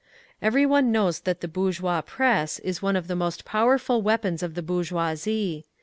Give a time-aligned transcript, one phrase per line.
[0.41, 4.55] Every one knows that the bourgeois press is one of the most powerful weapons of
[4.55, 5.67] the bourgeoisie.